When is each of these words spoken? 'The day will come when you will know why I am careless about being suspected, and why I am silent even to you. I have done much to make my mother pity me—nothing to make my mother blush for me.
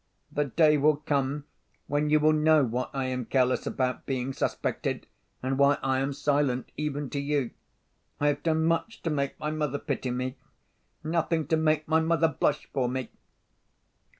'The 0.31 0.45
day 0.45 0.77
will 0.79 0.95
come 0.95 1.45
when 1.85 2.09
you 2.09 2.19
will 2.19 2.33
know 2.33 2.63
why 2.65 2.89
I 2.91 3.05
am 3.05 3.23
careless 3.23 3.67
about 3.67 4.07
being 4.07 4.33
suspected, 4.33 5.05
and 5.43 5.59
why 5.59 5.77
I 5.83 5.99
am 5.99 6.11
silent 6.11 6.71
even 6.75 7.07
to 7.11 7.19
you. 7.19 7.51
I 8.19 8.29
have 8.29 8.41
done 8.41 8.65
much 8.65 9.03
to 9.03 9.11
make 9.11 9.39
my 9.39 9.51
mother 9.51 9.77
pity 9.77 10.09
me—nothing 10.09 11.45
to 11.49 11.55
make 11.55 11.87
my 11.87 11.99
mother 11.99 12.27
blush 12.29 12.67
for 12.73 12.89
me. 12.89 13.11